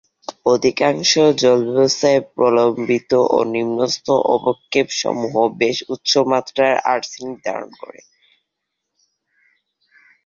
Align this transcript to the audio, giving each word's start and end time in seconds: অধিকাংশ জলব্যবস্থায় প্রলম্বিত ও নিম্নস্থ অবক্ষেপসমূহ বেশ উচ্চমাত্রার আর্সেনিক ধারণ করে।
অধিকাংশ 0.45 1.11
জলব্যবস্থায় 1.41 2.21
প্রলম্বিত 2.31 3.11
ও 3.29 3.37
নিম্নস্থ 3.53 4.05
অবক্ষেপসমূহ 4.35 5.33
বেশ 5.61 5.77
উচ্চমাত্রার 5.89 6.73
আর্সেনিক 6.91 7.37
ধারণ 7.45 7.69
করে। 7.81 8.01